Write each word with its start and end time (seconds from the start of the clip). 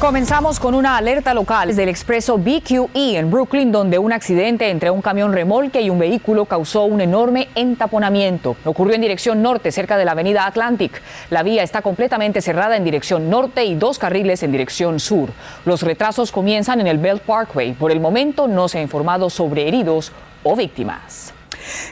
Comenzamos 0.00 0.58
con 0.58 0.74
una 0.74 0.96
alerta 0.96 1.34
local 1.34 1.76
del 1.76 1.90
expreso 1.90 2.38
BQE 2.38 3.18
en 3.18 3.30
Brooklyn, 3.30 3.70
donde 3.70 3.98
un 3.98 4.14
accidente 4.14 4.70
entre 4.70 4.90
un 4.90 5.02
camión 5.02 5.30
remolque 5.34 5.82
y 5.82 5.90
un 5.90 5.98
vehículo 5.98 6.46
causó 6.46 6.84
un 6.84 7.02
enorme 7.02 7.48
entaponamiento. 7.54 8.56
Ocurrió 8.64 8.94
en 8.94 9.02
dirección 9.02 9.42
norte, 9.42 9.70
cerca 9.70 9.98
de 9.98 10.06
la 10.06 10.12
avenida 10.12 10.46
Atlantic. 10.46 11.02
La 11.28 11.42
vía 11.42 11.62
está 11.62 11.82
completamente 11.82 12.40
cerrada 12.40 12.78
en 12.78 12.84
dirección 12.84 13.28
norte 13.28 13.66
y 13.66 13.74
dos 13.74 13.98
carriles 13.98 14.42
en 14.42 14.52
dirección 14.52 15.00
sur. 15.00 15.28
Los 15.66 15.82
retrasos 15.82 16.32
comienzan 16.32 16.80
en 16.80 16.86
el 16.86 16.96
Belt 16.96 17.20
Parkway. 17.20 17.74
Por 17.74 17.92
el 17.92 18.00
momento 18.00 18.48
no 18.48 18.68
se 18.68 18.78
ha 18.78 18.82
informado 18.82 19.28
sobre 19.28 19.68
heridos 19.68 20.12
o 20.44 20.56
víctimas. 20.56 21.34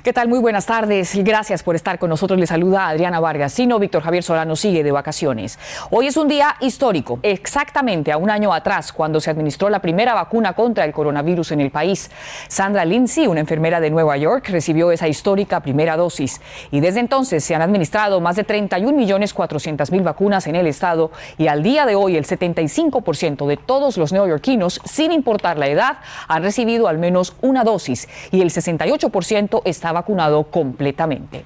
¿Qué 0.03 0.13
tal? 0.13 0.29
Muy 0.29 0.39
buenas 0.39 0.67
tardes. 0.67 1.13
Gracias 1.15 1.63
por 1.63 1.77
estar 1.77 1.99
con 1.99 2.11
nosotros. 2.11 2.39
Le 2.39 2.47
saluda 2.47 2.89
Adriana 2.89 3.21
Vargas. 3.21 3.53
Sino 3.53 3.79
Víctor 3.79 4.03
Javier 4.03 4.23
Solano 4.23 4.57
sigue 4.57 4.83
de 4.83 4.93
vacaciones. 4.93 5.59
Hoy 5.91 6.07
es 6.07 6.17
un 6.17 6.29
día 6.29 6.57
histórico, 6.61 7.19
exactamente 7.23 8.13
a 8.13 8.17
un 8.17 8.31
año 8.31 8.53
atrás, 8.53 8.93
cuando 8.93 9.21
se 9.21 9.31
administró 9.31 9.69
la 9.69 9.81
primera 9.81 10.15
vacuna 10.15 10.55
contra 10.55 10.85
el 10.85 10.93
coronavirus 10.93 11.53
en 11.53 11.61
el 11.61 11.71
país. 11.71 12.11
Sandra 12.49 12.85
Lindsay, 12.85 13.27
una 13.27 13.41
enfermera 13.41 13.81
de 13.81 13.91
Nueva 13.91 14.17
York, 14.17 14.49
recibió 14.49 14.91
esa 14.91 15.09
histórica 15.09 15.61
primera 15.61 15.97
dosis. 15.97 16.41
Y 16.71 16.81
desde 16.81 17.01
entonces 17.01 17.45
se 17.45 17.55
han 17.55 17.63
administrado 17.63 18.21
más 18.21 18.37
de 18.37 18.45
31 18.45 18.97
millones 18.97 19.35
400 19.35 19.91
mil 19.91 20.03
vacunas 20.03 20.47
en 20.47 20.57
el 20.57 20.67
estado. 20.67 21.11
Y 21.37 21.49
al 21.49 21.63
día 21.63 21.87
de 21.87 21.95
hoy, 21.95 22.17
el 22.17 22.27
75% 22.27 23.47
de 23.47 23.57
todos 23.57 23.97
los 23.97 24.13
neoyorquinos, 24.13 24.81
sin 24.85 25.13
importar 25.13 25.59
la 25.59 25.69
edad, 25.69 25.99
han 26.27 26.43
recibido 26.43 26.89
al 26.89 26.99
menos 26.99 27.35
una 27.41 27.65
dosis. 27.65 28.09
Y 28.31 28.41
el 28.41 28.51
68% 28.51 29.58
está 29.65 29.93
vacunado 29.93 30.45
completamente. 30.45 31.45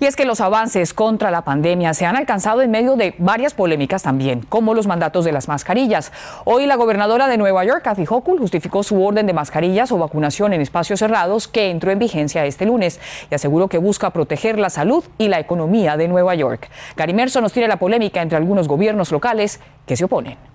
Y 0.00 0.06
es 0.06 0.16
que 0.16 0.24
los 0.24 0.40
avances 0.40 0.92
contra 0.92 1.30
la 1.30 1.42
pandemia 1.42 1.94
se 1.94 2.06
han 2.06 2.16
alcanzado 2.16 2.62
en 2.62 2.70
medio 2.70 2.96
de 2.96 3.14
varias 3.18 3.54
polémicas 3.54 4.02
también, 4.02 4.40
como 4.48 4.74
los 4.74 4.86
mandatos 4.86 5.24
de 5.24 5.32
las 5.32 5.48
mascarillas. 5.48 6.12
Hoy 6.44 6.66
la 6.66 6.76
gobernadora 6.76 7.28
de 7.28 7.38
Nueva 7.38 7.64
York, 7.64 7.82
Kathy 7.82 8.04
Hochul, 8.08 8.38
justificó 8.38 8.82
su 8.82 9.02
orden 9.02 9.26
de 9.26 9.32
mascarillas 9.32 9.92
o 9.92 9.98
vacunación 9.98 10.52
en 10.52 10.60
espacios 10.60 10.98
cerrados 10.98 11.48
que 11.48 11.70
entró 11.70 11.90
en 11.90 11.98
vigencia 11.98 12.44
este 12.44 12.66
lunes 12.66 13.00
y 13.30 13.34
aseguró 13.34 13.68
que 13.68 13.78
busca 13.78 14.10
proteger 14.10 14.58
la 14.58 14.70
salud 14.70 15.04
y 15.18 15.28
la 15.28 15.38
economía 15.40 15.96
de 15.96 16.08
Nueva 16.08 16.34
York. 16.34 16.68
Gary 16.96 17.14
Merso 17.14 17.40
nos 17.40 17.52
tiene 17.52 17.68
la 17.68 17.78
polémica 17.78 18.20
entre 18.22 18.36
algunos 18.36 18.68
gobiernos 18.68 19.12
locales 19.12 19.60
que 19.86 19.96
se 19.96 20.04
oponen. 20.04 20.53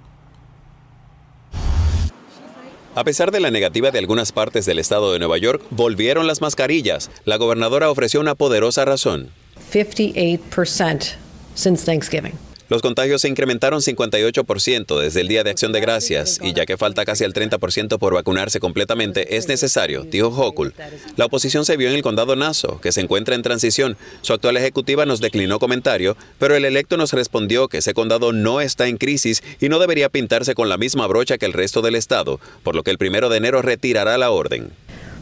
A 2.99 3.05
pesar 3.05 3.31
de 3.31 3.39
la 3.39 3.49
negativa 3.49 3.91
de 3.91 3.99
algunas 3.99 4.33
partes 4.33 4.65
del 4.65 4.77
estado 4.77 5.13
de 5.13 5.19
Nueva 5.19 5.37
York, 5.37 5.63
volvieron 5.69 6.27
las 6.27 6.41
mascarillas. 6.41 7.09
La 7.23 7.37
gobernadora 7.37 7.89
ofreció 7.89 8.19
una 8.19 8.35
poderosa 8.35 8.83
razón. 8.83 9.29
58% 9.71 11.15
since 11.55 11.85
Thanksgiving. 11.85 12.33
Los 12.69 12.83
contagios 12.83 13.21
se 13.21 13.27
incrementaron 13.27 13.81
58% 13.81 14.99
desde 14.99 15.21
el 15.21 15.27
Día 15.27 15.43
de 15.43 15.49
Acción 15.49 15.71
de 15.71 15.81
Gracias 15.81 16.39
y 16.41 16.53
ya 16.53 16.67
que 16.67 16.77
falta 16.77 17.03
casi 17.03 17.23
el 17.23 17.33
30% 17.33 17.97
por 17.97 18.13
vacunarse 18.13 18.59
completamente, 18.59 19.37
es 19.37 19.47
necesario, 19.47 20.03
dijo 20.03 20.27
Hochul. 20.27 20.75
La 21.15 21.25
oposición 21.25 21.65
se 21.65 21.77
vio 21.77 21.89
en 21.89 21.95
el 21.95 22.03
condado 22.03 22.35
Nassau, 22.35 22.79
que 22.79 22.91
se 22.91 23.01
encuentra 23.01 23.33
en 23.33 23.41
transición. 23.41 23.97
Su 24.21 24.33
actual 24.33 24.57
ejecutiva 24.57 25.07
nos 25.07 25.19
declinó 25.19 25.57
comentario, 25.57 26.15
pero 26.37 26.55
el 26.55 26.63
electo 26.63 26.95
nos 26.95 27.11
respondió 27.13 27.69
que 27.69 27.79
ese 27.79 27.95
condado 27.95 28.33
no 28.33 28.61
está 28.61 28.87
en 28.87 28.97
crisis 28.97 29.41
y 29.59 29.67
no 29.67 29.79
debería 29.79 30.09
pintarse 30.09 30.53
con 30.53 30.69
la 30.69 30.77
misma 30.77 31.07
brocha 31.07 31.39
que 31.39 31.47
el 31.47 31.53
resto 31.53 31.81
del 31.81 31.95
estado, 31.95 32.39
por 32.61 32.75
lo 32.75 32.83
que 32.83 32.91
el 32.91 32.99
primero 32.99 33.29
de 33.29 33.37
enero 33.37 33.63
retirará 33.63 34.15
la 34.19 34.29
orden. 34.29 34.69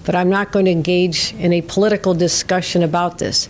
But 0.06 0.16
I'm 0.16 0.30
not 0.30 0.54
going 0.54 0.66
to 0.66 0.72
engage 0.72 1.34
in 1.38 1.52
a 1.52 1.62
political 1.62 2.14
discussion 2.14 2.82
about 2.82 3.18
this. 3.18 3.50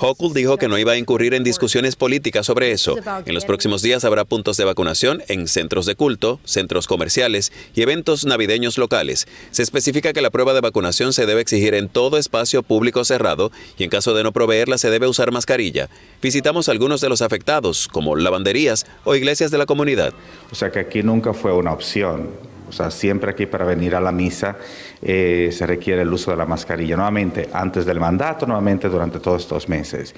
Hochul 0.00 0.32
dijo 0.32 0.58
que 0.58 0.68
no 0.68 0.78
iba 0.78 0.92
a 0.92 0.96
incurrir 0.96 1.34
en 1.34 1.42
discusiones 1.42 1.96
políticas 1.96 2.46
sobre 2.46 2.70
eso. 2.70 2.96
En 3.26 3.34
los 3.34 3.44
próximos 3.44 3.82
días 3.82 4.04
habrá 4.04 4.24
puntos 4.24 4.56
de 4.56 4.64
vacunación 4.64 5.22
en 5.26 5.48
centros 5.48 5.86
de 5.86 5.96
culto, 5.96 6.38
centros 6.44 6.86
comerciales 6.86 7.52
y 7.74 7.82
eventos 7.82 8.24
navideños 8.24 8.78
locales. 8.78 9.26
Se 9.50 9.62
especifica 9.62 10.12
que 10.12 10.22
la 10.22 10.30
prueba 10.30 10.54
de 10.54 10.60
vacunación 10.60 11.12
se 11.12 11.26
debe 11.26 11.40
exigir 11.40 11.74
en 11.74 11.88
todo 11.88 12.16
espacio 12.16 12.62
público 12.62 13.04
cerrado 13.04 13.50
y 13.76 13.82
en 13.82 13.90
caso 13.90 14.14
de 14.14 14.22
no 14.22 14.30
proveerla 14.30 14.78
se 14.78 14.90
debe 14.90 15.08
usar 15.08 15.32
mascarilla. 15.32 15.88
Visitamos 16.22 16.68
algunos 16.68 17.00
de 17.00 17.08
los 17.08 17.20
afectados, 17.20 17.88
como 17.88 18.14
lavanderías 18.14 18.86
o 19.02 19.16
iglesias 19.16 19.50
de 19.50 19.58
la 19.58 19.66
comunidad. 19.66 20.14
O 20.52 20.54
sea 20.54 20.70
que 20.70 20.78
aquí 20.78 21.02
nunca 21.02 21.34
fue 21.34 21.52
una 21.52 21.72
opción. 21.72 22.30
O 22.68 22.72
sea, 22.72 22.90
siempre 22.90 23.30
aquí 23.30 23.46
para 23.46 23.64
venir 23.64 23.94
a 23.94 24.00
la 24.00 24.12
misa 24.12 24.56
eh, 25.00 25.50
se 25.52 25.66
requiere 25.66 26.02
el 26.02 26.12
uso 26.12 26.30
de 26.30 26.36
la 26.36 26.44
mascarilla, 26.44 26.96
nuevamente 26.96 27.48
antes 27.52 27.86
del 27.86 27.98
mandato, 27.98 28.46
nuevamente 28.46 28.88
durante 28.88 29.20
todos 29.20 29.42
estos 29.42 29.68
meses. 29.68 30.14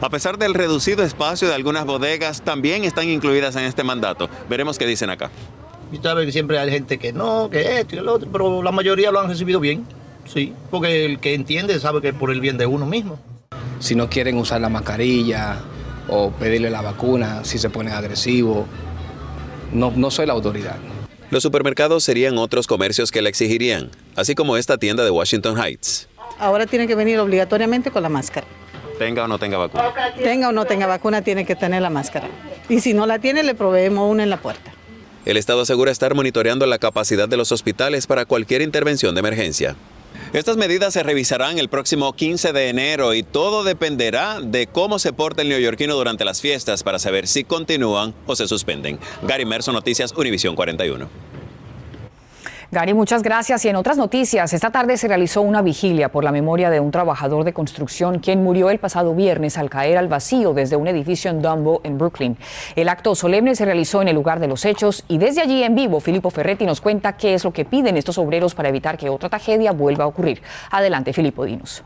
A 0.00 0.10
pesar 0.10 0.38
del 0.38 0.54
reducido 0.54 1.02
espacio 1.02 1.48
de 1.48 1.54
algunas 1.54 1.86
bodegas, 1.86 2.42
también 2.42 2.84
están 2.84 3.08
incluidas 3.08 3.56
en 3.56 3.64
este 3.64 3.84
mandato. 3.84 4.28
Veremos 4.48 4.78
qué 4.78 4.86
dicen 4.86 5.08
acá. 5.10 5.30
Y 5.92 5.98
sabe 5.98 6.26
que 6.26 6.32
siempre 6.32 6.58
hay 6.58 6.70
gente 6.70 6.98
que 6.98 7.12
no, 7.12 7.48
que 7.50 7.80
esto 7.80 7.96
y 7.96 7.98
el 7.98 8.08
otro, 8.08 8.28
pero 8.30 8.62
la 8.62 8.72
mayoría 8.72 9.10
lo 9.10 9.20
han 9.20 9.28
recibido 9.28 9.60
bien, 9.60 9.86
sí, 10.26 10.52
porque 10.70 11.06
el 11.06 11.20
que 11.20 11.34
entiende 11.34 11.78
sabe 11.78 12.00
que 12.00 12.08
es 12.08 12.14
por 12.14 12.30
el 12.30 12.40
bien 12.40 12.58
de 12.58 12.66
uno 12.66 12.84
mismo. 12.84 13.18
Si 13.78 13.94
no 13.94 14.08
quieren 14.08 14.36
usar 14.36 14.60
la 14.60 14.68
mascarilla 14.68 15.58
o 16.08 16.30
pedirle 16.32 16.70
la 16.70 16.82
vacuna, 16.82 17.44
si 17.44 17.58
se 17.58 17.70
ponen 17.70 17.92
agresivos, 17.92 18.66
no, 19.72 19.92
no 19.94 20.10
soy 20.10 20.26
la 20.26 20.32
autoridad. 20.32 20.76
Los 21.30 21.42
supermercados 21.42 22.04
serían 22.04 22.38
otros 22.38 22.66
comercios 22.66 23.10
que 23.10 23.22
la 23.22 23.28
exigirían, 23.28 23.90
así 24.16 24.34
como 24.34 24.56
esta 24.56 24.78
tienda 24.78 25.04
de 25.04 25.10
Washington 25.10 25.58
Heights. 25.58 26.08
Ahora 26.38 26.66
tiene 26.66 26.86
que 26.86 26.94
venir 26.94 27.18
obligatoriamente 27.18 27.90
con 27.90 28.02
la 28.02 28.08
máscara. 28.08 28.46
Tenga 28.98 29.24
o 29.24 29.28
no 29.28 29.38
tenga 29.38 29.58
vacuna. 29.58 29.92
Tenga 30.16 30.48
o 30.48 30.52
no 30.52 30.64
tenga 30.64 30.86
vacuna, 30.86 31.22
tiene 31.22 31.44
que 31.44 31.56
tener 31.56 31.82
la 31.82 31.90
máscara. 31.90 32.28
Y 32.68 32.80
si 32.80 32.94
no 32.94 33.06
la 33.06 33.18
tiene, 33.18 33.42
le 33.42 33.54
proveemos 33.54 34.10
una 34.10 34.22
en 34.22 34.30
la 34.30 34.36
puerta. 34.36 34.72
El 35.24 35.36
Estado 35.36 35.62
asegura 35.62 35.90
estar 35.90 36.14
monitoreando 36.14 36.66
la 36.66 36.78
capacidad 36.78 37.28
de 37.28 37.36
los 37.36 37.50
hospitales 37.50 38.06
para 38.06 38.26
cualquier 38.26 38.62
intervención 38.62 39.14
de 39.14 39.20
emergencia. 39.20 39.74
Estas 40.32 40.56
medidas 40.56 40.94
se 40.94 41.02
revisarán 41.02 41.58
el 41.58 41.68
próximo 41.68 42.12
15 42.12 42.52
de 42.52 42.68
enero 42.68 43.14
y 43.14 43.22
todo 43.22 43.64
dependerá 43.64 44.40
de 44.40 44.66
cómo 44.66 44.98
se 44.98 45.12
porte 45.12 45.42
el 45.42 45.48
neoyorquino 45.48 45.94
durante 45.94 46.24
las 46.24 46.40
fiestas 46.40 46.82
para 46.82 46.98
saber 46.98 47.26
si 47.26 47.44
continúan 47.44 48.14
o 48.26 48.36
se 48.36 48.48
suspenden. 48.48 48.98
Gary 49.22 49.44
Merso, 49.44 49.72
Noticias 49.72 50.12
Univisión 50.16 50.56
41. 50.56 51.33
Gary, 52.74 52.92
muchas 52.92 53.22
gracias. 53.22 53.64
Y 53.64 53.68
en 53.68 53.76
otras 53.76 53.96
noticias, 53.96 54.52
esta 54.52 54.70
tarde 54.70 54.96
se 54.96 55.06
realizó 55.06 55.42
una 55.42 55.62
vigilia 55.62 56.10
por 56.10 56.24
la 56.24 56.32
memoria 56.32 56.70
de 56.70 56.80
un 56.80 56.90
trabajador 56.90 57.44
de 57.44 57.52
construcción 57.52 58.18
quien 58.18 58.42
murió 58.42 58.68
el 58.68 58.80
pasado 58.80 59.14
viernes 59.14 59.56
al 59.56 59.70
caer 59.70 59.96
al 59.96 60.08
vacío 60.08 60.52
desde 60.52 60.74
un 60.74 60.88
edificio 60.88 61.30
en 61.30 61.40
Dumbo, 61.40 61.80
en 61.84 61.98
Brooklyn. 61.98 62.36
El 62.74 62.88
acto 62.88 63.14
solemne 63.14 63.54
se 63.54 63.64
realizó 63.64 64.02
en 64.02 64.08
el 64.08 64.16
lugar 64.16 64.40
de 64.40 64.48
los 64.48 64.64
hechos 64.64 65.04
y 65.06 65.18
desde 65.18 65.40
allí 65.40 65.62
en 65.62 65.76
vivo, 65.76 66.00
Filippo 66.00 66.30
Ferretti 66.30 66.66
nos 66.66 66.80
cuenta 66.80 67.16
qué 67.16 67.34
es 67.34 67.44
lo 67.44 67.52
que 67.52 67.64
piden 67.64 67.96
estos 67.96 68.18
obreros 68.18 68.56
para 68.56 68.70
evitar 68.70 68.98
que 68.98 69.08
otra 69.08 69.28
tragedia 69.28 69.70
vuelva 69.70 70.02
a 70.02 70.08
ocurrir. 70.08 70.42
Adelante, 70.70 71.12
Filippo, 71.12 71.44
dinos. 71.44 71.84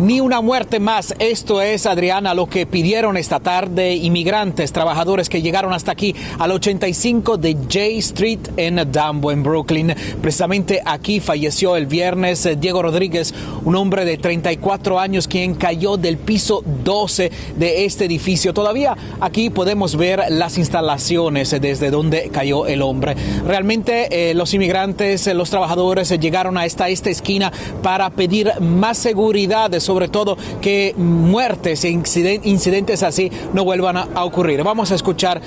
Ni 0.00 0.20
una 0.20 0.40
muerte 0.40 0.80
más. 0.80 1.14
Esto 1.18 1.62
es, 1.62 1.86
Adriana, 1.86 2.34
lo 2.34 2.46
que 2.46 2.66
pidieron 2.66 3.16
esta 3.16 3.40
tarde 3.40 3.94
inmigrantes, 3.94 4.72
trabajadores 4.72 5.28
que 5.28 5.42
llegaron 5.42 5.72
hasta 5.72 5.92
aquí 5.92 6.14
al 6.38 6.50
85 6.52 7.36
de 7.36 7.54
J 7.54 7.80
Street 7.98 8.40
en 8.56 8.76
Dumbo, 8.90 9.30
en 9.30 9.42
Brooklyn. 9.42 9.94
Precisamente 10.20 10.80
aquí 10.84 11.20
falleció 11.20 11.76
el 11.76 11.86
viernes 11.86 12.44
eh, 12.46 12.56
Diego 12.56 12.82
Rodríguez, 12.82 13.34
un 13.64 13.76
hombre 13.76 14.04
de 14.04 14.18
34 14.18 14.98
años 14.98 15.28
quien 15.28 15.54
cayó 15.54 15.96
del 15.96 16.18
piso 16.18 16.62
12 16.84 17.30
de 17.56 17.84
este 17.84 18.04
edificio. 18.04 18.54
Todavía 18.54 18.96
aquí 19.20 19.50
podemos 19.50 19.96
ver 19.96 20.24
las 20.30 20.58
instalaciones 20.58 21.50
desde 21.60 21.90
donde 21.90 22.30
cayó 22.30 22.66
el 22.66 22.82
hombre. 22.82 23.14
Realmente 23.46 24.30
eh, 24.30 24.34
los 24.34 24.54
inmigrantes, 24.54 25.26
eh, 25.26 25.34
los 25.34 25.50
trabajadores 25.50 26.10
eh, 26.10 26.18
llegaron 26.18 26.58
hasta 26.58 26.88
esta 26.88 27.10
esquina 27.10 27.52
para 27.82 28.10
pedir 28.10 28.52
más 28.60 28.98
seguridad 28.98 29.74
sobre 29.84 30.08
todo 30.08 30.36
que 30.60 30.94
muertes 30.96 31.84
e 31.84 31.90
incidentes 31.90 33.02
así 33.02 33.30
no 33.52 33.64
vuelvan 33.64 33.96
a 33.96 34.24
ocurrir. 34.24 34.62
Vamos 34.64 34.90
a 34.90 34.94
escuchar 34.94 35.40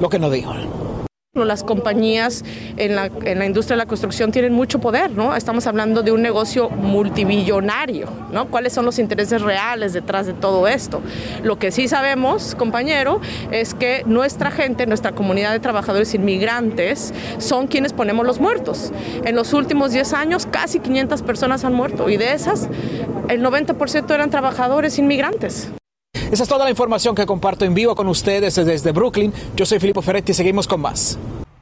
lo 0.00 0.08
que 0.08 0.18
nos 0.18 0.32
dijo. 0.32 0.52
Las 1.34 1.64
compañías 1.64 2.44
en 2.76 2.94
la, 2.94 3.06
industria 3.46 3.74
de 3.74 3.78
la 3.78 3.86
construcción 3.86 4.32
tienen 4.32 4.52
mucho 4.52 4.80
poder, 4.80 5.12
¿no? 5.12 5.34
Estamos 5.34 5.66
hablando 5.66 6.02
de 6.02 6.12
un 6.12 6.20
negocio 6.20 6.68
multibillonario, 6.68 8.06
¿no? 8.30 8.48
¿Cuáles 8.48 8.74
son 8.74 8.84
los 8.84 8.98
intereses 8.98 9.40
reales 9.40 9.94
detrás 9.94 10.26
de 10.26 10.34
todo 10.34 10.68
esto? 10.68 11.00
Lo 11.42 11.58
que 11.58 11.72
sí 11.72 11.88
sabemos, 11.88 12.54
compañero, 12.54 13.22
es 13.50 13.72
que 13.72 14.02
nuestra 14.04 14.50
gente, 14.50 14.86
nuestra 14.86 15.12
comunidad 15.12 15.52
de 15.52 15.60
trabajadores 15.60 16.12
inmigrantes 16.12 17.14
son 17.38 17.66
quienes 17.66 17.94
ponemos 17.94 18.26
los 18.26 18.38
muertos. 18.38 18.92
En 19.24 19.34
los 19.34 19.54
últimos 19.54 19.92
10 19.92 20.12
años, 20.12 20.44
casi 20.44 20.80
500 20.80 21.22
personas 21.22 21.64
han 21.64 21.72
muerto 21.72 22.10
y 22.10 22.18
de 22.18 22.34
esas, 22.34 22.68
el 23.30 23.42
90% 23.42 24.12
eran 24.12 24.28
trabajadores 24.28 24.98
inmigrantes. 24.98 25.72
Esa 26.32 26.44
es 26.44 26.48
toda 26.48 26.64
la 26.64 26.70
información 26.70 27.14
que 27.14 27.26
comparto 27.26 27.66
en 27.66 27.74
vivo 27.74 27.94
con 27.94 28.08
ustedes 28.08 28.54
desde 28.54 28.90
Brooklyn. 28.92 29.34
Yo 29.54 29.66
soy 29.66 29.78
Filippo 29.78 30.00
Ferretti 30.00 30.32
y 30.32 30.34
seguimos 30.34 30.66
con 30.66 30.80
más. 30.80 31.18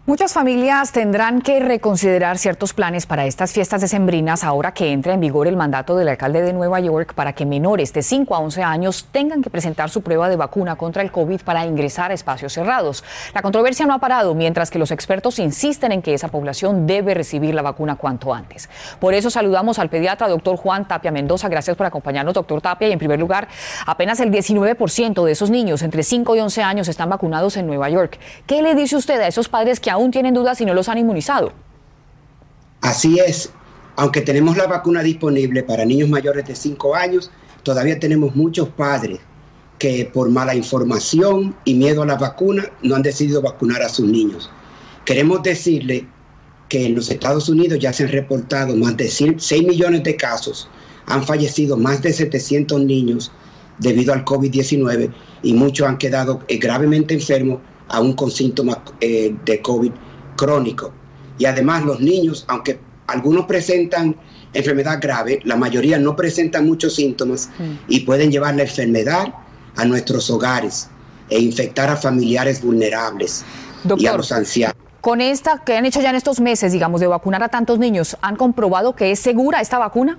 Muchas 0.07 0.33
familias 0.33 0.93
tendrán 0.93 1.43
que 1.43 1.61
reconsiderar 1.61 2.39
ciertos 2.39 2.73
planes 2.73 3.05
para 3.05 3.27
estas 3.27 3.53
fiestas 3.53 3.83
decembrinas 3.83 4.45
ahora 4.45 4.73
que 4.73 4.93
entra 4.93 5.13
en 5.13 5.21
vigor 5.21 5.47
el 5.47 5.59
mandato 5.59 5.95
del 5.95 6.09
alcalde 6.09 6.41
de 6.41 6.55
Nueva 6.55 6.81
York 6.81 7.13
para 7.13 7.35
que 7.35 7.45
menores 7.45 7.93
de 7.93 8.03
5 8.03 8.35
a 8.35 8.39
11 8.39 8.63
años 8.63 9.07
tengan 9.13 9.43
que 9.43 9.51
presentar 9.51 9.91
su 9.91 10.01
prueba 10.01 10.31
de 10.31 10.37
vacuna 10.37 10.77
contra 10.77 11.03
el 11.03 11.13
COVID 11.13 11.43
para 11.43 11.67
ingresar 11.67 12.11
a 12.11 12.15
espacios 12.15 12.55
cerrados. 12.55 13.05
La 13.35 13.43
controversia 13.43 13.85
no 13.85 13.93
ha 13.93 13.99
parado 13.99 14.35
mientras 14.35 14.71
que 14.71 14.79
los 14.79 14.91
expertos 14.91 15.39
insisten 15.39 15.93
en 15.93 16.01
que 16.01 16.15
esa 16.15 16.29
población 16.29 16.87
debe 16.87 17.13
recibir 17.13 17.55
la 17.55 17.61
vacuna 17.61 17.97
cuanto 17.97 18.33
antes. 18.33 18.71
Por 19.01 19.13
eso 19.13 19.29
saludamos 19.29 19.79
al 19.79 19.91
pediatra 19.91 20.29
doctor 20.29 20.57
Juan 20.57 20.89
Tapia 20.89 21.11
Mendoza. 21.11 21.51
Gracias 21.51 21.77
por 21.77 21.85
acompañarnos, 21.85 22.33
doctor 22.33 22.63
Tapia. 22.63 22.89
Y 22.89 22.93
en 22.93 22.99
primer 22.99 23.21
lugar, 23.21 23.49
apenas 23.85 24.19
el 24.21 24.33
19% 24.33 25.25
de 25.25 25.31
esos 25.31 25.51
niños 25.51 25.83
entre 25.83 26.03
5 26.03 26.37
y 26.37 26.41
11 26.41 26.63
años 26.63 26.89
están 26.89 27.11
vacunados 27.11 27.59
en 27.59 27.67
Nueva 27.67 27.91
York. 27.91 28.19
¿Qué 28.47 28.63
le 28.63 28.75
dice 28.75 28.97
usted 28.97 29.21
a 29.21 29.27
esos 29.27 29.51
padres 29.51 29.79
que 29.79 29.90
aún 29.91 30.11
tienen 30.11 30.35
dudas 30.35 30.61
y 30.61 30.65
no 30.65 30.75
los 30.75 30.89
han 30.89 30.99
inmunizado. 30.99 31.53
Así 32.81 33.19
es, 33.19 33.51
aunque 33.97 34.23
tenemos 34.23 34.57
la 34.57 34.67
vacuna 34.67 35.03
disponible 35.03 35.63
para 35.63 35.85
niños 35.85 36.09
mayores 36.09 36.47
de 36.47 36.55
5 36.57 36.95
años, 36.95 37.31
todavía 37.63 37.99
tenemos 37.99 38.35
muchos 38.35 38.69
padres 38.71 39.21
que 39.79 40.11
por 40.13 40.29
mala 40.31 40.55
información 40.55 41.55
y 41.65 41.75
miedo 41.75 42.03
a 42.03 42.07
la 42.07 42.17
vacuna 42.17 42.65
no 42.83 42.97
han 42.97 43.03
decidido 43.03 43.43
vacunar 43.43 43.83
a 43.83 43.89
sus 43.89 44.07
niños. 44.07 44.51
Queremos 45.05 45.43
decirle 45.43 46.07
que 46.69 46.87
en 46.87 46.95
los 46.95 47.11
Estados 47.11 47.49
Unidos 47.49 47.79
ya 47.79 47.93
se 47.93 48.05
han 48.05 48.11
reportado 48.11 48.77
más 48.77 48.97
de 48.97 49.09
6 49.09 49.51
millones 49.67 50.05
de 50.05 50.17
casos, 50.17 50.69
han 51.07 51.25
fallecido 51.25 51.77
más 51.77 52.01
de 52.03 52.13
700 52.13 52.81
niños 52.83 53.33
debido 53.79 54.13
al 54.13 54.25
COVID-19 54.25 55.11
y 55.43 55.55
muchos 55.55 55.89
han 55.89 55.99
quedado 55.99 56.41
eh, 56.49 56.59
gravemente 56.59 57.15
enfermos 57.15 57.61
aún 57.91 58.15
con 58.15 58.31
síntomas 58.31 58.79
eh, 59.01 59.35
de 59.45 59.61
COVID 59.61 59.93
crónico. 60.37 60.93
Y 61.39 61.45
además 61.45 61.85
los 61.85 62.01
niños, 62.01 62.45
aunque 62.49 62.79
algunos 63.07 63.47
presentan 63.47 64.17
enfermedad 64.53 64.99
grave, 65.01 65.41
la 65.45 65.57
mayoría 65.57 65.99
no 65.99 66.17
presentan 66.17 66.67
muchos 66.67 66.95
síntomas 66.95 67.51
mm. 67.59 67.73
y 67.89 68.01
pueden 68.01 68.31
llevar 68.31 68.55
la 68.55 68.63
enfermedad 68.63 69.35
a 69.77 69.85
nuestros 69.85 70.31
hogares 70.31 70.89
e 71.29 71.39
infectar 71.39 71.91
a 71.91 71.97
familiares 71.97 72.63
vulnerables 72.63 73.45
y 73.97 74.07
a 74.07 74.17
los 74.17 74.33
ancianos. 74.33 74.77
Con 75.01 75.21
esta 75.21 75.63
que 75.65 75.77
han 75.77 75.87
hecho 75.87 76.01
ya 76.01 76.11
en 76.11 76.17
estos 76.17 76.41
meses, 76.41 76.73
digamos, 76.73 77.01
de 77.01 77.07
vacunar 77.07 77.43
a 77.43 77.49
tantos 77.49 77.79
niños, 77.79 78.17
¿han 78.21 78.37
comprobado 78.37 78.95
que 78.95 79.13
es 79.13 79.19
segura 79.19 79.61
esta 79.61 79.79
vacuna? 79.79 80.19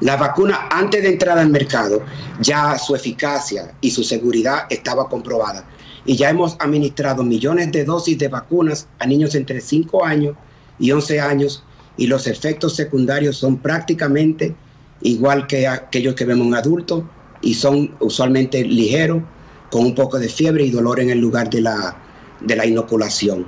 La 0.00 0.16
vacuna 0.16 0.68
antes 0.70 1.02
de 1.02 1.08
entrar 1.08 1.38
al 1.38 1.48
mercado, 1.48 2.02
ya 2.40 2.78
su 2.78 2.94
eficacia 2.94 3.74
y 3.80 3.90
su 3.90 4.04
seguridad 4.04 4.66
estaba 4.70 5.08
comprobada 5.08 5.64
y 6.04 6.16
ya 6.16 6.30
hemos 6.30 6.56
administrado 6.58 7.22
millones 7.22 7.72
de 7.72 7.84
dosis 7.84 8.18
de 8.18 8.28
vacunas 8.28 8.88
a 8.98 9.06
niños 9.06 9.34
entre 9.34 9.60
5 9.60 10.04
años 10.04 10.36
y 10.78 10.90
11 10.92 11.20
años 11.20 11.64
y 11.96 12.06
los 12.06 12.26
efectos 12.26 12.74
secundarios 12.74 13.36
son 13.36 13.58
prácticamente 13.58 14.54
igual 15.02 15.46
que 15.46 15.66
aquellos 15.66 16.14
que 16.14 16.24
vemos 16.24 16.46
en 16.46 16.54
adultos 16.54 17.04
y 17.42 17.54
son 17.54 17.94
usualmente 18.00 18.64
ligeros, 18.64 19.22
con 19.70 19.86
un 19.86 19.94
poco 19.94 20.18
de 20.18 20.28
fiebre 20.28 20.64
y 20.64 20.70
dolor 20.70 21.00
en 21.00 21.10
el 21.10 21.18
lugar 21.18 21.48
de 21.48 21.60
la, 21.60 21.96
de 22.40 22.56
la 22.56 22.66
inoculación. 22.66 23.46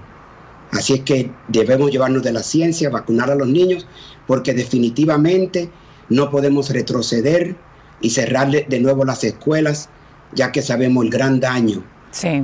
Así 0.70 0.94
es 0.94 1.00
que 1.00 1.31
debemos 1.49 1.90
llevarnos 1.90 2.22
de 2.22 2.32
la 2.32 2.43
ciencia, 2.43 2.88
vacunar 2.88 3.31
a 3.31 3.34
los 3.34 3.49
niños, 3.49 3.87
porque 4.26 4.54
definitivamente 4.54 5.69
no 6.08 6.31
podemos 6.31 6.70
retroceder 6.70 7.56
y 8.00 8.10
cerrarle 8.10 8.66
de 8.69 8.81
nuevo 8.81 9.04
las 9.04 9.25
escuelas, 9.25 9.88
ya 10.32 10.52
que 10.52 10.62
sabemos 10.62 11.04
el 11.04 11.10
gran 11.10 11.40
daño 11.40 11.84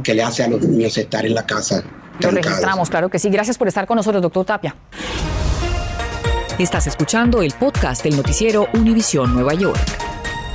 que 0.02 0.14
le 0.14 0.22
hace 0.22 0.44
a 0.44 0.48
los 0.48 0.62
niños 0.62 0.96
estar 0.96 1.24
en 1.24 1.34
la 1.34 1.44
casa. 1.44 1.82
Lo 2.20 2.30
registramos, 2.30 2.90
claro 2.90 3.08
que 3.08 3.18
sí. 3.18 3.28
Gracias 3.30 3.56
por 3.58 3.68
estar 3.68 3.86
con 3.86 3.96
nosotros, 3.96 4.22
doctor 4.22 4.44
Tapia. 4.44 4.74
Estás 6.58 6.88
escuchando 6.88 7.42
el 7.42 7.52
podcast 7.52 8.02
del 8.02 8.16
noticiero 8.16 8.66
Univisión 8.74 9.32
Nueva 9.32 9.54
York. 9.54 9.78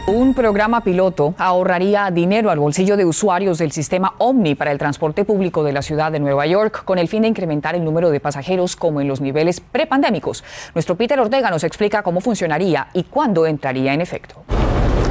Un 0.06 0.34
programa 0.34 0.84
piloto 0.84 1.34
ahorraría 1.38 2.12
dinero 2.12 2.52
al 2.52 2.60
bolsillo 2.60 2.98
de 2.98 3.06
usuarios 3.06 3.58
del 3.58 3.72
sistema 3.72 4.14
Omni 4.18 4.54
para 4.54 4.74
el 4.74 4.78
transporte 4.78 5.24
público 5.24 5.64
de 5.64 5.72
la 5.72 5.82
ciudad 5.82 6.12
de 6.12 6.20
Nueva 6.20 6.46
York 6.46 6.84
con 6.84 6.98
el 6.98 7.08
fin 7.08 7.22
de 7.22 7.30
incrementar 7.30 7.76
el 7.76 7.86
número 7.86 8.10
de 8.10 8.20
pasajeros 8.20 8.76
como 8.76 9.00
en 9.00 9.08
los 9.08 9.22
niveles 9.22 9.62
prepandémicos. 9.62 10.44
Nuestro 10.76 10.98
Peter 10.98 11.18
Ortega 11.22 11.50
nos 11.50 11.64
explica 11.64 12.04
cómo 12.04 12.20
funcionaría 12.20 12.90
y 12.94 13.04
cuándo 13.04 13.46
entraría 13.46 13.94
en 13.94 14.02
efecto. 14.02 14.44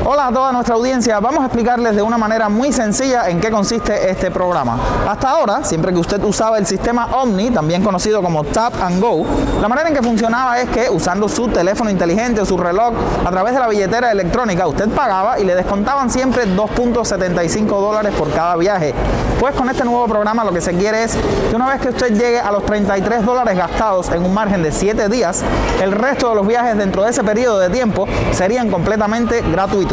Hola 0.05 0.27
a 0.27 0.33
toda 0.33 0.51
nuestra 0.51 0.75
audiencia, 0.75 1.21
vamos 1.21 1.43
a 1.43 1.47
explicarles 1.47 1.95
de 1.95 2.03
una 2.03 2.19
manera 2.19 2.49
muy 2.49 2.73
sencilla 2.73 3.29
en 3.29 3.41
qué 3.41 3.53
consiste 3.53 4.11
este 4.11 4.33
programa. 4.33 4.77
Hasta 5.09 5.31
ahora, 5.31 5.63
siempre 5.63 5.93
que 5.93 5.99
usted 6.01 6.21
usaba 6.25 6.59
el 6.59 6.67
sistema 6.67 7.07
Omni, 7.13 7.53
también 7.53 7.85
conocido 7.85 8.21
como 8.21 8.43
Tap 8.43 8.75
and 8.83 9.01
Go, 9.01 9.25
la 9.61 9.69
manera 9.69 9.91
en 9.91 9.95
que 9.95 10.03
funcionaba 10.03 10.59
es 10.61 10.69
que 10.71 10.91
usando 10.91 11.29
su 11.29 11.47
teléfono 11.47 11.89
inteligente 11.89 12.41
o 12.41 12.45
su 12.45 12.59
reloj 12.59 12.95
a 13.25 13.31
través 13.31 13.55
de 13.55 13.61
la 13.61 13.69
billetera 13.69 14.11
electrónica, 14.11 14.67
usted 14.67 14.89
pagaba 14.89 15.39
y 15.39 15.45
le 15.45 15.55
descontaban 15.55 16.11
siempre 16.11 16.49
2.75 16.49 17.67
dólares 17.69 18.13
por 18.19 18.33
cada 18.33 18.57
viaje. 18.57 18.93
Pues 19.39 19.55
con 19.55 19.69
este 19.71 19.85
nuevo 19.85 20.07
programa 20.07 20.45
lo 20.45 20.53
que 20.53 20.61
se 20.61 20.73
quiere 20.73 21.05
es 21.05 21.17
que 21.49 21.55
una 21.55 21.69
vez 21.69 21.81
que 21.81 21.91
usted 21.91 22.13
llegue 22.13 22.41
a 22.41 22.51
los 22.51 22.65
33 22.67 23.25
dólares 23.25 23.57
gastados 23.57 24.09
en 24.11 24.25
un 24.25 24.35
margen 24.35 24.65
de 24.65 24.73
7 24.73 25.09
días, 25.09 25.45
el 25.81 25.93
resto 25.93 26.29
de 26.29 26.35
los 26.35 26.47
viajes 26.47 26.77
dentro 26.77 27.05
de 27.05 27.11
ese 27.11 27.23
periodo 27.23 27.61
de 27.61 27.71
tiempo 27.71 28.07
serían 28.33 28.69
completamente 28.69 29.43
gratuitos. 29.43 29.92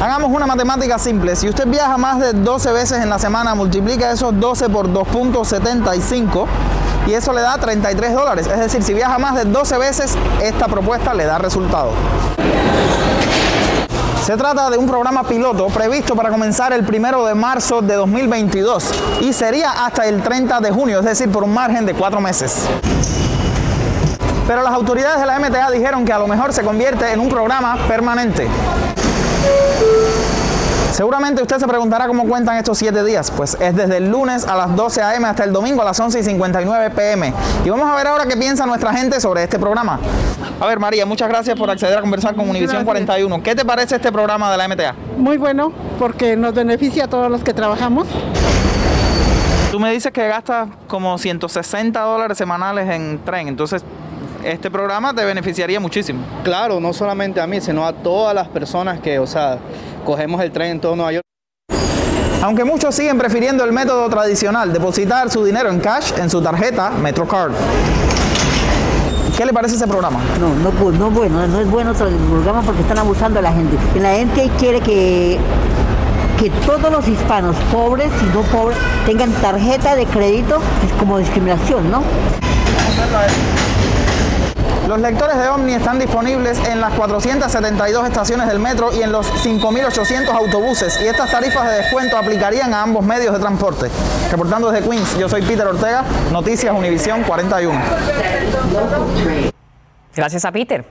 Hagamos 0.00 0.30
una 0.30 0.46
matemática 0.46 0.98
simple. 0.98 1.34
Si 1.34 1.48
usted 1.48 1.66
viaja 1.66 1.96
más 1.96 2.20
de 2.20 2.32
12 2.32 2.72
veces 2.72 3.02
en 3.02 3.10
la 3.10 3.18
semana, 3.18 3.54
multiplica 3.54 4.12
esos 4.12 4.38
12 4.38 4.68
por 4.68 4.88
2.75 4.88 6.46
y 7.08 7.14
eso 7.14 7.32
le 7.32 7.40
da 7.40 7.58
33 7.58 8.14
dólares. 8.14 8.46
Es 8.46 8.58
decir, 8.58 8.82
si 8.82 8.94
viaja 8.94 9.18
más 9.18 9.34
de 9.34 9.44
12 9.44 9.78
veces, 9.78 10.16
esta 10.42 10.68
propuesta 10.68 11.14
le 11.14 11.24
da 11.24 11.38
resultado. 11.38 11.90
Se 14.24 14.36
trata 14.36 14.68
de 14.68 14.76
un 14.76 14.86
programa 14.86 15.24
piloto 15.24 15.68
previsto 15.68 16.14
para 16.14 16.28
comenzar 16.28 16.72
el 16.74 16.84
primero 16.84 17.24
de 17.24 17.34
marzo 17.34 17.80
de 17.80 17.94
2022 17.94 18.84
y 19.22 19.32
sería 19.32 19.86
hasta 19.86 20.06
el 20.06 20.22
30 20.22 20.60
de 20.60 20.70
junio, 20.70 20.98
es 20.98 21.06
decir, 21.06 21.32
por 21.32 21.44
un 21.44 21.54
margen 21.54 21.86
de 21.86 21.94
cuatro 21.94 22.20
meses. 22.20 22.66
Pero 24.46 24.62
las 24.62 24.72
autoridades 24.72 25.20
de 25.20 25.26
la 25.26 25.38
MTA 25.38 25.70
dijeron 25.70 26.04
que 26.04 26.12
a 26.12 26.18
lo 26.18 26.26
mejor 26.26 26.52
se 26.52 26.62
convierte 26.62 27.10
en 27.12 27.20
un 27.20 27.28
programa 27.28 27.76
permanente. 27.88 28.48
Seguramente 30.98 31.40
usted 31.40 31.58
se 31.58 31.68
preguntará 31.68 32.08
cómo 32.08 32.26
cuentan 32.26 32.56
estos 32.56 32.76
7 32.78 33.04
días. 33.04 33.30
Pues 33.30 33.56
es 33.60 33.76
desde 33.76 33.98
el 33.98 34.10
lunes 34.10 34.44
a 34.46 34.56
las 34.56 34.74
12 34.74 35.00
a.m. 35.00 35.28
hasta 35.28 35.44
el 35.44 35.52
domingo 35.52 35.82
a 35.82 35.84
las 35.84 36.00
11 36.00 36.18
y 36.18 36.22
59 36.24 36.90
p.m. 36.90 37.32
Y 37.64 37.70
vamos 37.70 37.88
a 37.88 37.94
ver 37.94 38.08
ahora 38.08 38.26
qué 38.26 38.36
piensa 38.36 38.66
nuestra 38.66 38.92
gente 38.92 39.20
sobre 39.20 39.44
este 39.44 39.60
programa. 39.60 40.00
A 40.60 40.66
ver, 40.66 40.80
María, 40.80 41.06
muchas 41.06 41.28
gracias 41.28 41.56
por 41.56 41.70
acceder 41.70 41.98
a 41.98 42.00
conversar 42.00 42.34
con 42.34 42.50
Univisión 42.50 42.84
41. 42.84 43.42
¿Qué 43.44 43.54
te 43.54 43.64
parece 43.64 43.94
este 43.94 44.10
programa 44.10 44.50
de 44.50 44.56
la 44.56 44.66
MTA? 44.66 44.94
Muy 45.16 45.36
bueno, 45.36 45.72
porque 46.00 46.36
nos 46.36 46.52
beneficia 46.52 47.04
a 47.04 47.08
todos 47.08 47.30
los 47.30 47.44
que 47.44 47.54
trabajamos. 47.54 48.08
Tú 49.70 49.78
me 49.78 49.92
dices 49.92 50.10
que 50.10 50.26
gastas 50.26 50.68
como 50.88 51.16
160 51.16 52.00
dólares 52.00 52.36
semanales 52.36 52.88
en 52.90 53.20
tren, 53.24 53.46
entonces 53.46 53.84
este 54.44 54.70
programa 54.70 55.14
te 55.14 55.24
beneficiaría 55.24 55.80
muchísimo. 55.80 56.24
Claro, 56.44 56.80
no 56.80 56.92
solamente 56.92 57.40
a 57.40 57.46
mí, 57.46 57.60
sino 57.60 57.86
a 57.86 57.92
todas 57.92 58.34
las 58.34 58.48
personas 58.48 59.00
que, 59.00 59.18
o 59.18 59.26
sea, 59.26 59.58
cogemos 60.04 60.40
el 60.42 60.50
tren 60.52 60.72
en 60.72 60.80
todo 60.80 60.96
Nueva 60.96 61.12
York. 61.12 61.24
Aunque 62.42 62.64
muchos 62.64 62.94
siguen 62.94 63.18
prefiriendo 63.18 63.64
el 63.64 63.72
método 63.72 64.08
tradicional, 64.08 64.72
depositar 64.72 65.28
su 65.28 65.44
dinero 65.44 65.70
en 65.70 65.80
cash 65.80 66.12
en 66.18 66.30
su 66.30 66.40
tarjeta 66.40 66.90
MetroCard. 66.90 67.52
¿Qué 69.36 69.44
le 69.44 69.52
parece 69.52 69.76
ese 69.76 69.86
programa? 69.86 70.20
No, 70.40 70.54
no, 70.54 70.90
no, 70.90 71.10
bueno, 71.10 71.46
no 71.46 71.60
es 71.60 71.70
bueno 71.70 71.90
el 71.92 71.96
programa 71.96 72.62
porque 72.62 72.82
están 72.82 72.98
abusando 72.98 73.38
a 73.38 73.42
la 73.42 73.52
gente. 73.52 73.76
La 74.00 74.14
gente 74.14 74.50
quiere 74.58 74.80
que, 74.80 75.38
que 76.38 76.50
todos 76.66 76.90
los 76.90 77.06
hispanos, 77.06 77.56
pobres 77.72 78.10
y 78.22 78.34
no 78.34 78.42
pobres, 78.42 78.78
tengan 79.06 79.30
tarjeta 79.34 79.94
de 79.94 80.06
crédito, 80.06 80.60
es 80.84 80.92
como 80.94 81.18
discriminación, 81.18 81.90
¿no? 81.90 82.02
Los 84.88 85.00
lectores 85.00 85.36
de 85.36 85.46
Omni 85.50 85.74
están 85.74 85.98
disponibles 85.98 86.58
en 86.66 86.80
las 86.80 86.94
472 86.94 88.06
estaciones 88.06 88.48
del 88.48 88.58
metro 88.58 88.90
y 88.90 89.02
en 89.02 89.12
los 89.12 89.30
5.800 89.44 90.28
autobuses 90.28 90.98
y 91.02 91.06
estas 91.06 91.30
tarifas 91.30 91.70
de 91.70 91.76
descuento 91.76 92.16
aplicarían 92.16 92.72
a 92.72 92.84
ambos 92.84 93.04
medios 93.04 93.34
de 93.34 93.38
transporte. 93.38 93.90
Reportando 94.30 94.70
desde 94.70 94.88
Queens, 94.88 95.18
yo 95.18 95.28
soy 95.28 95.42
Peter 95.42 95.66
Ortega, 95.66 96.04
Noticias 96.32 96.74
Univisión 96.74 97.22
41. 97.24 97.78
Gracias 100.18 100.44
a 100.44 100.50
Peter. 100.50 100.84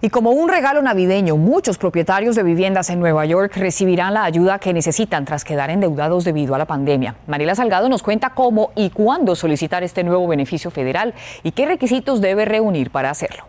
Y 0.00 0.08
como 0.08 0.30
un 0.30 0.48
regalo 0.48 0.80
navideño, 0.80 1.36
muchos 1.36 1.76
propietarios 1.76 2.36
de 2.36 2.42
viviendas 2.42 2.88
en 2.88 3.00
Nueva 3.00 3.26
York 3.26 3.52
recibirán 3.54 4.14
la 4.14 4.24
ayuda 4.24 4.58
que 4.58 4.72
necesitan 4.72 5.26
tras 5.26 5.44
quedar 5.44 5.68
endeudados 5.68 6.24
debido 6.24 6.54
a 6.54 6.58
la 6.58 6.64
pandemia. 6.64 7.16
Mariela 7.26 7.54
Salgado 7.54 7.90
nos 7.90 8.02
cuenta 8.02 8.30
cómo 8.30 8.72
y 8.74 8.88
cuándo 8.88 9.36
solicitar 9.36 9.82
este 9.82 10.04
nuevo 10.04 10.26
beneficio 10.26 10.70
federal 10.70 11.12
y 11.42 11.52
qué 11.52 11.66
requisitos 11.66 12.22
debe 12.22 12.46
reunir 12.46 12.90
para 12.90 13.10
hacerlo. 13.10 13.44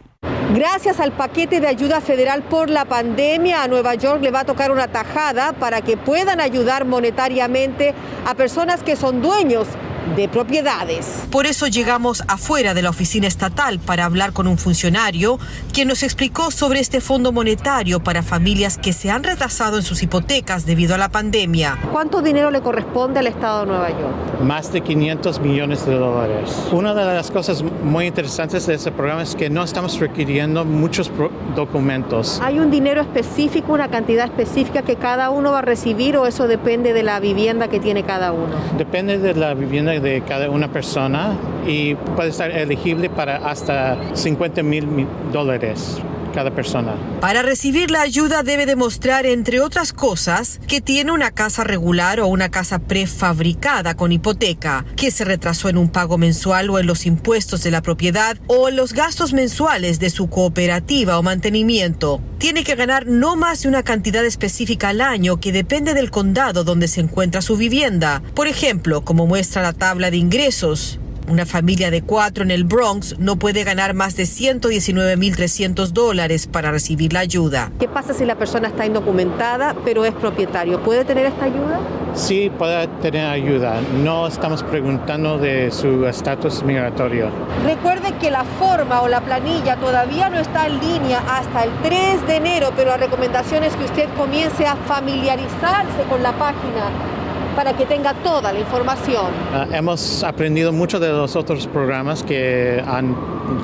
Gracias 0.53 0.99
al 0.99 1.13
paquete 1.13 1.61
de 1.61 1.67
ayuda 1.67 2.01
federal 2.01 2.43
por 2.43 2.69
la 2.69 2.83
pandemia, 2.83 3.63
a 3.63 3.69
Nueva 3.69 3.95
York 3.95 4.21
le 4.21 4.29
va 4.29 4.41
a 4.41 4.45
tocar 4.45 4.71
una 4.71 4.89
tajada 4.89 5.53
para 5.53 5.81
que 5.81 5.95
puedan 5.95 6.41
ayudar 6.41 6.83
monetariamente 6.83 7.93
a 8.25 8.35
personas 8.35 8.83
que 8.83 8.97
son 8.97 9.21
dueños 9.21 9.69
de 10.15 10.27
propiedades. 10.27 11.23
Por 11.31 11.45
eso 11.45 11.67
llegamos 11.67 12.23
afuera 12.27 12.73
de 12.73 12.81
la 12.81 12.89
oficina 12.89 13.27
estatal 13.27 13.79
para 13.79 14.05
hablar 14.05 14.33
con 14.33 14.47
un 14.47 14.57
funcionario 14.57 15.39
quien 15.73 15.87
nos 15.87 16.03
explicó 16.03 16.51
sobre 16.51 16.79
este 16.79 17.01
fondo 17.01 17.31
monetario 17.31 17.99
para 18.01 18.23
familias 18.23 18.77
que 18.77 18.93
se 18.93 19.09
han 19.09 19.23
retrasado 19.23 19.77
en 19.77 19.83
sus 19.83 20.03
hipotecas 20.03 20.65
debido 20.65 20.95
a 20.95 20.97
la 20.97 21.09
pandemia. 21.09 21.77
¿Cuánto 21.91 22.21
dinero 22.21 22.51
le 22.51 22.61
corresponde 22.61 23.19
al 23.19 23.27
Estado 23.27 23.61
de 23.61 23.65
Nueva 23.67 23.89
York? 23.89 24.41
Más 24.43 24.71
de 24.71 24.81
500 24.81 25.39
millones 25.39 25.85
de 25.85 25.95
dólares. 25.95 26.51
Una 26.71 26.93
de 26.93 27.05
las 27.05 27.31
cosas 27.31 27.63
muy 27.63 28.05
interesantes 28.07 28.67
de 28.67 28.75
este 28.75 28.91
programa 28.91 29.23
es 29.23 29.35
que 29.35 29.49
no 29.49 29.63
estamos 29.63 29.99
requiriendo 29.99 30.65
muchos 30.65 31.11
documentos. 31.55 32.39
¿Hay 32.43 32.59
un 32.59 32.69
dinero 32.69 33.01
específico, 33.01 33.73
una 33.73 33.89
cantidad 33.89 34.25
específica 34.25 34.81
que 34.81 34.95
cada 34.95 35.29
uno 35.29 35.51
va 35.51 35.59
a 35.59 35.61
recibir 35.61 36.17
o 36.17 36.25
eso 36.25 36.47
depende 36.47 36.93
de 36.93 37.03
la 37.03 37.19
vivienda 37.19 37.67
que 37.67 37.79
tiene 37.79 38.03
cada 38.03 38.31
uno? 38.31 38.53
Depende 38.77 39.17
de 39.17 39.33
la 39.33 39.53
vivienda 39.53 39.92
de 39.99 40.21
cada 40.21 40.49
una 40.49 40.69
persona 40.69 41.37
y 41.67 41.95
puede 41.95 42.29
estar 42.29 42.51
elegible 42.51 43.09
para 43.09 43.37
hasta 43.37 44.15
50 44.15 44.63
mil 44.63 45.07
dólares 45.31 46.01
cada 46.33 46.53
persona. 46.53 46.95
Para 47.21 47.41
recibir 47.41 47.91
la 47.91 48.01
ayuda 48.01 48.43
debe 48.43 48.65
demostrar, 48.65 49.25
entre 49.25 49.61
otras 49.61 49.93
cosas, 49.93 50.59
que 50.67 50.81
tiene 50.81 51.13
una 51.13 51.31
casa 51.31 51.63
regular 51.63 52.19
o 52.19 52.27
una 52.27 52.49
casa 52.49 52.79
prefabricada 52.79 53.95
con 53.95 54.11
hipoteca, 54.11 54.85
que 54.97 55.11
se 55.11 55.23
retrasó 55.23 55.69
en 55.69 55.77
un 55.77 55.89
pago 55.89 56.17
mensual 56.17 56.69
o 56.69 56.79
en 56.79 56.87
los 56.87 57.05
impuestos 57.05 57.63
de 57.63 57.71
la 57.71 57.81
propiedad 57.81 58.37
o 58.47 58.67
en 58.67 58.75
los 58.75 58.93
gastos 58.93 59.31
mensuales 59.33 59.99
de 59.99 60.09
su 60.09 60.29
cooperativa 60.29 61.17
o 61.17 61.23
mantenimiento. 61.23 62.21
Tiene 62.39 62.63
que 62.63 62.75
ganar 62.75 63.07
no 63.07 63.37
más 63.37 63.61
de 63.61 63.69
una 63.69 63.83
cantidad 63.83 64.25
específica 64.25 64.89
al 64.89 64.99
año 64.99 65.39
que 65.39 65.53
depende 65.53 65.93
del 65.93 66.11
condado 66.11 66.63
donde 66.65 66.89
se 66.89 66.99
encuentra 66.99 67.41
su 67.41 67.55
vivienda. 67.55 68.21
Por 68.33 68.47
ejemplo, 68.47 69.05
como 69.05 69.27
muestra 69.27 69.61
la 69.61 69.71
tabla 69.71 70.11
de 70.11 70.17
ingresos, 70.17 70.99
una 71.27 71.45
familia 71.45 71.91
de 71.91 72.01
cuatro 72.01 72.43
en 72.43 72.51
el 72.51 72.63
Bronx 72.63 73.17
no 73.19 73.37
puede 73.37 73.63
ganar 73.63 73.93
más 73.93 74.15
de 74.15 74.23
119.300 74.23 75.87
dólares 75.87 76.47
para 76.47 76.71
recibir 76.71 77.13
la 77.13 77.19
ayuda. 77.21 77.71
¿Qué 77.79 77.87
pasa 77.87 78.13
si 78.13 78.25
la 78.25 78.35
persona 78.35 78.67
está 78.67 78.85
indocumentada 78.85 79.75
pero 79.85 80.05
es 80.05 80.13
propietario? 80.13 80.81
¿Puede 80.81 81.05
tener 81.05 81.25
esta 81.25 81.45
ayuda? 81.45 81.79
Sí, 82.13 82.51
puede 82.57 82.87
tener 83.01 83.25
ayuda. 83.25 83.81
No 84.03 84.27
estamos 84.27 84.63
preguntando 84.63 85.37
de 85.37 85.71
su 85.71 86.05
estatus 86.05 86.63
migratorio. 86.63 87.29
Recuerde 87.65 88.13
que 88.19 88.29
la 88.29 88.43
forma 88.43 89.01
o 89.01 89.07
la 89.07 89.21
planilla 89.21 89.77
todavía 89.77 90.29
no 90.29 90.39
está 90.39 90.67
en 90.67 90.79
línea 90.79 91.19
hasta 91.27 91.63
el 91.63 91.71
3 91.81 92.27
de 92.27 92.35
enero, 92.35 92.71
pero 92.75 92.91
la 92.91 92.97
recomendación 92.97 93.63
es 93.63 93.75
que 93.75 93.85
usted 93.85 94.09
comience 94.15 94.65
a 94.65 94.75
familiarizarse 94.75 96.03
con 96.09 96.21
la 96.21 96.33
página 96.33 97.12
para 97.55 97.73
que 97.75 97.85
tenga 97.85 98.13
toda 98.13 98.51
la 98.53 98.59
información. 98.59 99.27
Uh, 99.53 99.73
hemos 99.73 100.23
aprendido 100.23 100.71
mucho 100.71 100.99
de 100.99 101.09
los 101.09 101.35
otros 101.35 101.67
programas 101.67 102.23
que 102.23 102.83
han, 102.85 103.15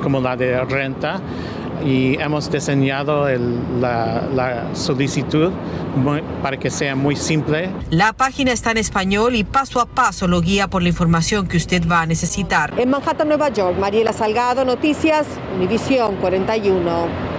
como 0.02 0.20
la 0.20 0.36
de 0.36 0.64
renta, 0.64 1.20
y 1.84 2.20
hemos 2.20 2.50
diseñado 2.50 3.28
el, 3.28 3.80
la, 3.80 4.28
la, 4.34 4.74
solicitud 4.74 5.50
muy, 5.96 6.22
para 6.42 6.58
que 6.58 6.70
sea 6.70 6.94
muy 6.94 7.16
simple. 7.16 7.70
La 7.90 8.12
página 8.12 8.52
está 8.52 8.70
en 8.70 8.78
español 8.78 9.34
y 9.34 9.44
paso 9.44 9.80
a 9.80 9.86
paso 9.86 10.28
lo 10.28 10.40
guía 10.40 10.68
por 10.68 10.82
la 10.82 10.88
información 10.88 11.46
que 11.46 11.56
usted 11.56 11.82
va 11.90 12.02
a 12.02 12.06
necesitar. 12.06 12.74
En 12.76 12.90
Manhattan, 12.90 13.28
Nueva 13.28 13.48
York, 13.48 13.78
Mariela 13.78 14.12
Salgado, 14.12 14.64
Noticias, 14.64 15.26
Univisión 15.56 16.16
41. 16.16 17.29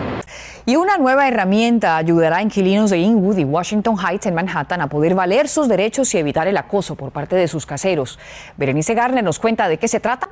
Y 0.64 0.76
una 0.76 0.98
nueva 0.98 1.28
herramienta 1.28 1.98
ayudará 1.98 2.38
a 2.38 2.42
inquilinos 2.44 2.92
de 2.92 3.00
Inwood 3.00 3.38
y 3.38 3.44
Washington 3.44 3.98
Heights 3.98 4.28
en 4.28 4.36
Manhattan 4.36 4.80
a 4.82 4.88
poder 4.88 5.16
valer 5.16 5.48
sus 5.48 5.68
derechos 5.68 6.14
y 6.14 6.20
evitar 6.20 6.48
el 6.48 6.56
acoso 6.56 6.96
por 6.96 7.12
parte 7.12 7.36
de 7.36 7.48
sus 7.48 7.66
caseros. 7.66 8.20
Berenice 8.58 8.94
Garner 8.94 9.24
nos 9.24 9.40
cuenta 9.40 9.68
de 9.68 9.80
qué 9.80 9.88
se 9.88 10.00
trata. 10.00 10.30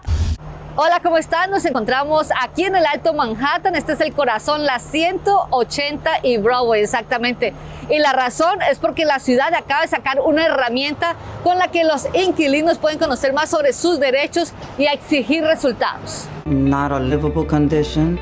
Hola, 0.76 1.00
¿cómo 1.02 1.18
están? 1.18 1.50
Nos 1.50 1.66
encontramos 1.66 2.30
aquí 2.42 2.64
en 2.64 2.76
el 2.76 2.86
Alto 2.86 3.14
Manhattan. 3.14 3.76
Este 3.76 3.94
es 3.94 4.02
el 4.02 4.14
corazón, 4.14 4.66
la 4.66 4.78
180 4.78 6.10
y 6.22 6.38
Broadway, 6.38 6.84
exactamente. 6.84 7.54
Y 7.90 7.98
la 7.98 8.14
razón 8.14 8.62
es 8.70 8.78
porque 8.78 9.06
la 9.06 9.18
ciudad 9.18 9.52
acaba 9.56 9.82
de 9.82 9.88
sacar 9.88 10.20
una 10.22 10.46
herramienta 10.46 11.16
con 11.44 11.58
la 11.58 11.70
que 11.70 11.84
los 11.84 12.08
inquilinos 12.14 12.78
pueden 12.78 13.00
conocer 13.00 13.34
más 13.34 13.50
sobre 13.50 13.74
sus 13.74 14.00
derechos 14.00 14.54
y 14.78 14.86
exigir 14.86 15.44
resultados. 15.44 16.28
Not 16.46 16.92
a 16.92 17.00
livable 17.00 17.48
condition. 17.48 18.20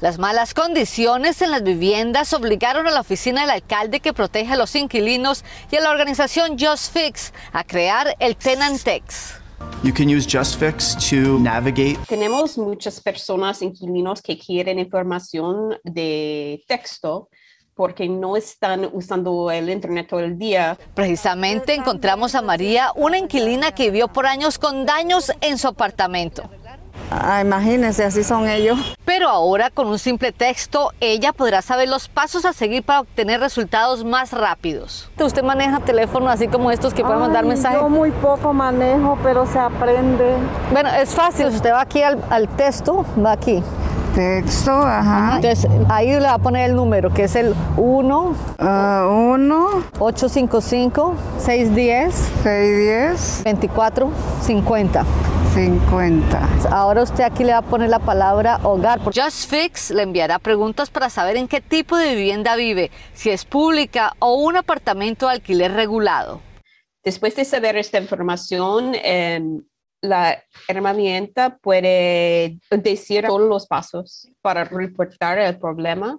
Las 0.00 0.18
malas 0.18 0.52
condiciones 0.52 1.40
en 1.40 1.50
las 1.50 1.62
viviendas 1.62 2.34
obligaron 2.34 2.86
a 2.86 2.90
la 2.90 3.00
oficina 3.00 3.40
del 3.40 3.50
alcalde 3.50 4.00
que 4.00 4.12
protege 4.12 4.52
a 4.52 4.56
los 4.56 4.74
inquilinos 4.76 5.42
y 5.70 5.76
a 5.76 5.80
la 5.80 5.90
organización 5.90 6.58
Just 6.58 6.92
Fix 6.92 7.32
a 7.52 7.64
crear 7.64 8.14
el 8.18 8.36
Tenantex. 8.36 9.40
You 9.82 9.94
can 9.94 10.08
use 10.08 10.26
JustFix 10.26 10.96
to 11.10 11.38
navigate. 11.38 11.98
Tenemos 12.08 12.58
muchas 12.58 13.00
personas, 13.00 13.62
inquilinos, 13.62 14.20
que 14.20 14.38
quieren 14.38 14.78
información 14.78 15.78
de 15.82 16.62
texto 16.68 17.30
porque 17.74 18.08
no 18.08 18.36
están 18.36 18.88
usando 18.92 19.50
el 19.50 19.70
internet 19.70 20.08
todo 20.08 20.20
el 20.20 20.38
día. 20.38 20.78
Precisamente 20.94 21.74
encontramos 21.74 22.34
a 22.34 22.42
María, 22.42 22.90
una 22.96 23.18
inquilina 23.18 23.72
que 23.72 23.90
vivió 23.90 24.08
por 24.08 24.26
años 24.26 24.58
con 24.58 24.86
daños 24.86 25.30
en 25.40 25.58
su 25.58 25.68
apartamento. 25.68 26.50
Ah, 27.10 27.40
imagínense, 27.40 28.04
así 28.04 28.24
son 28.24 28.48
ellos. 28.48 28.78
Pero 29.04 29.28
ahora 29.28 29.70
con 29.70 29.86
un 29.88 29.98
simple 29.98 30.32
texto, 30.32 30.92
ella 31.00 31.32
podrá 31.32 31.62
saber 31.62 31.88
los 31.88 32.08
pasos 32.08 32.44
a 32.44 32.52
seguir 32.52 32.82
para 32.82 33.00
obtener 33.00 33.40
resultados 33.40 34.04
más 34.04 34.32
rápidos. 34.32 35.08
¿Usted 35.18 35.42
maneja 35.42 35.80
teléfono 35.80 36.28
así 36.28 36.48
como 36.48 36.70
estos 36.70 36.94
que 36.94 37.02
pueden 37.02 37.20
mandar 37.20 37.44
mensajes? 37.44 37.80
Yo 37.80 37.88
muy 37.88 38.10
poco 38.10 38.52
manejo, 38.52 39.18
pero 39.22 39.46
se 39.46 39.58
aprende. 39.58 40.36
Bueno, 40.72 40.88
es 40.90 41.14
fácil. 41.14 41.46
Usted 41.46 41.72
va 41.72 41.80
aquí 41.82 42.02
al, 42.02 42.22
al 42.30 42.48
texto, 42.48 43.04
va 43.24 43.32
aquí. 43.32 43.62
Texto, 44.14 44.72
ajá. 44.72 45.36
Entonces 45.36 45.70
ahí 45.90 46.08
le 46.08 46.20
va 46.20 46.34
a 46.34 46.38
poner 46.38 46.70
el 46.70 46.76
número, 46.76 47.12
que 47.12 47.24
es 47.24 47.36
el 47.36 47.54
1 47.76 48.34
1 48.58 49.68
855 49.98 51.14
610 51.38 52.14
610 52.42 53.42
24 53.44 54.10
50. 55.56 55.56
50. 55.56 56.68
Ahora 56.70 57.02
usted 57.02 57.24
aquí 57.24 57.42
le 57.42 57.52
va 57.52 57.58
a 57.58 57.62
poner 57.62 57.88
la 57.88 57.98
palabra 57.98 58.60
hogar. 58.62 59.00
Just 59.00 59.48
Fix 59.48 59.90
le 59.90 60.02
enviará 60.02 60.38
preguntas 60.38 60.90
para 60.90 61.08
saber 61.08 61.38
en 61.38 61.48
qué 61.48 61.62
tipo 61.62 61.96
de 61.96 62.14
vivienda 62.14 62.56
vive, 62.56 62.90
si 63.14 63.30
es 63.30 63.46
pública 63.46 64.12
o 64.18 64.34
un 64.34 64.56
apartamento 64.58 65.26
de 65.26 65.32
alquiler 65.32 65.72
regulado. 65.72 66.42
Después 67.02 67.34
de 67.36 67.46
saber 67.46 67.78
esta 67.78 67.98
información, 67.98 68.94
eh, 68.96 69.40
la 70.02 70.42
herramienta 70.68 71.56
puede 71.56 72.58
decir 72.70 73.24
todos 73.26 73.48
los 73.48 73.66
pasos 73.66 74.28
para 74.42 74.64
reportar 74.64 75.38
el 75.38 75.58
problema 75.58 76.18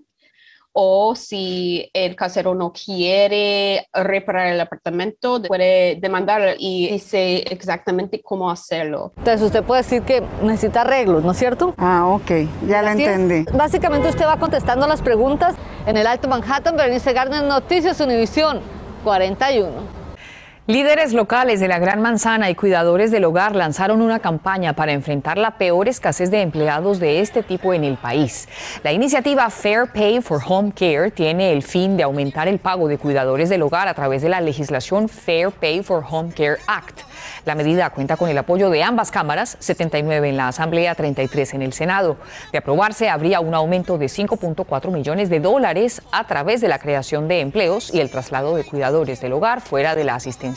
o 0.80 1.16
si 1.16 1.90
el 1.92 2.16
casero 2.16 2.54
no 2.54 2.72
quiere 2.72 3.88
reparar 3.94 4.54
el 4.54 4.62
apartamento, 4.62 5.42
puede 5.42 5.96
demandar 5.96 6.54
y 6.60 6.90
dice 6.92 7.38
exactamente 7.50 8.22
cómo 8.22 8.52
hacerlo. 8.52 9.12
Entonces 9.18 9.42
usted 9.42 9.64
puede 9.64 9.82
decir 9.82 10.04
que 10.04 10.22
necesita 10.44 10.82
arreglos, 10.82 11.24
¿no 11.24 11.32
es 11.32 11.38
cierto? 11.40 11.74
Ah, 11.80 12.06
ok, 12.06 12.30
ya 12.68 12.84
la 12.84 12.92
entendí. 12.92 13.50
Es. 13.50 13.58
Básicamente 13.58 14.08
usted 14.08 14.28
va 14.28 14.38
contestando 14.38 14.86
las 14.86 15.02
preguntas 15.02 15.56
en 15.88 15.98
el 15.98 16.06
Alto 16.06 16.28
Manhattan, 16.28 16.78
Berenice 16.78 17.12
Gardner, 17.12 17.44
Noticias 17.44 18.00
Univisión 18.00 18.60
41. 19.04 19.97
Líderes 20.70 21.14
locales 21.14 21.62
de 21.62 21.70
la 21.70 21.80
Gran 21.80 22.02
Manzana 22.02 22.50
y 22.50 22.56
cuidadores 22.56 23.10
del 23.10 23.24
hogar 23.24 23.56
lanzaron 23.56 24.02
una 24.02 24.20
campaña 24.20 24.74
para 24.74 24.92
enfrentar 24.92 25.38
la 25.38 25.52
peor 25.52 25.88
escasez 25.88 26.30
de 26.30 26.42
empleados 26.42 27.00
de 27.00 27.22
este 27.22 27.42
tipo 27.42 27.74
en 27.74 27.86
el 27.86 27.96
país. 27.96 28.50
La 28.84 28.92
iniciativa 28.92 29.50
Fair 29.50 29.88
Pay 29.94 30.20
for 30.20 30.42
Home 30.46 30.74
Care 30.74 31.12
tiene 31.12 31.54
el 31.54 31.64
fin 31.64 31.96
de 31.96 32.04
aumentar 32.04 32.50
el 32.50 32.60
pago 32.60 32.90
de 32.90 32.98
cuidadores 32.98 33.48
del 33.48 33.62
hogar 33.62 33.88
a 33.88 33.94
través 33.94 34.22
de 34.22 34.28
la 34.28 34.42
legislación 34.42 35.08
Fair 35.08 35.52
Pay 35.52 35.84
for 35.84 36.04
Home 36.06 36.34
Care 36.34 36.58
Act. 36.68 37.00
La 37.46 37.56
medida 37.56 37.90
cuenta 37.92 38.18
con 38.18 38.30
el 38.30 38.38
apoyo 38.38 38.70
de 38.70 38.84
ambas 38.84 39.10
cámaras, 39.10 39.56
79 39.60 40.28
en 40.28 40.36
la 40.36 40.50
Asamblea, 40.50 40.96
33 40.96 41.54
en 41.54 41.62
el 41.62 41.72
Senado. 41.72 42.18
De 42.52 42.58
aprobarse, 42.58 43.08
habría 43.08 43.40
un 43.40 43.56
aumento 43.56 43.98
de 43.98 44.08
5.4 44.08 44.92
millones 44.92 45.30
de 45.30 45.40
dólares 45.40 46.02
a 46.12 46.28
través 46.28 46.60
de 46.60 46.68
la 46.68 46.78
creación 46.78 47.30
de 47.30 47.40
empleos 47.40 47.94
y 47.94 48.02
el 48.02 48.10
traslado 48.12 48.54
de 48.58 48.66
cuidadores 48.66 49.22
del 49.22 49.32
hogar 49.32 49.62
fuera 49.62 49.96
de 49.96 50.04
la 50.04 50.16
asistencia 50.16 50.57